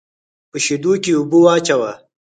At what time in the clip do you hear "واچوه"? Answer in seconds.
1.43-1.91